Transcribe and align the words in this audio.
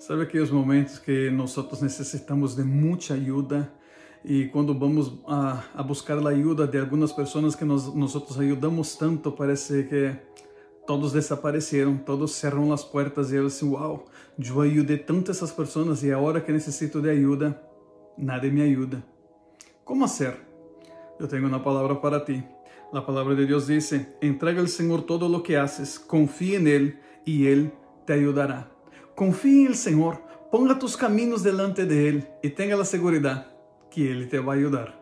Sabe 0.00 0.22
aqueles 0.22 0.50
momentos 0.50 0.98
que 0.98 1.28
nós 1.28 1.54
necessitamos 1.82 2.56
de 2.56 2.64
muita 2.64 3.12
ajuda 3.12 3.70
e 4.24 4.46
quando 4.46 4.72
vamos 4.72 5.12
a, 5.26 5.62
a 5.74 5.82
buscar 5.82 6.16
a 6.26 6.30
ajuda 6.30 6.66
de 6.66 6.78
algumas 6.78 7.12
pessoas 7.12 7.54
que 7.54 7.66
nós 7.66 7.94
nós 7.94 8.16
ajudamos 8.38 8.96
tanto, 8.96 9.30
parece 9.30 9.84
que 9.84 10.16
todos 10.86 11.12
desapareceram, 11.12 11.98
todos 11.98 12.32
cerram 12.32 12.72
as 12.72 12.82
portas 12.82 13.30
e 13.30 13.36
eu 13.36 13.44
assim, 13.44 13.68
uau, 13.68 14.06
eu 14.38 14.60
ajudei 14.62 14.96
tanto 14.96 15.30
essas 15.30 15.52
pessoas 15.52 16.02
e 16.02 16.10
agora 16.10 16.40
que 16.40 16.50
necessito 16.50 17.02
de 17.02 17.10
ajuda, 17.10 17.60
nada 18.16 18.48
me 18.48 18.62
ajuda. 18.62 19.04
Como 19.84 20.08
ser? 20.08 20.34
Eu 21.18 21.28
tenho 21.28 21.46
uma 21.46 21.60
palavra 21.60 21.94
para 21.94 22.20
ti. 22.20 22.42
A 22.90 23.02
palavra 23.02 23.36
de 23.36 23.44
Deus 23.44 23.66
diz: 23.66 23.92
entrega 24.22 24.62
ao 24.62 24.66
Senhor 24.66 25.02
todo 25.02 25.30
o 25.30 25.42
que 25.42 25.56
haces, 25.56 25.98
confia 25.98 26.58
em 26.58 26.66
Ele 26.66 26.96
e 27.26 27.44
Ele 27.44 27.70
te 28.06 28.14
ajudará. 28.14 28.79
Confie 29.20 29.68
no 29.68 29.74
Senhor, 29.74 30.16
ponga 30.50 30.74
tus 30.74 30.96
caminhos 30.96 31.42
delante 31.42 31.84
de 31.84 31.94
Ele 31.94 32.26
e 32.42 32.48
tenha 32.48 32.74
a 32.80 32.84
segurança 32.86 33.44
que 33.90 34.00
Ele 34.00 34.24
te 34.24 34.40
vai 34.40 34.56
ajudar. 34.56 34.99